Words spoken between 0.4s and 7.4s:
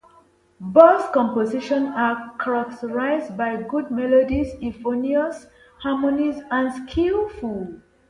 Borg's compositions are characterized by good melodies, euphonious harmonies and skillful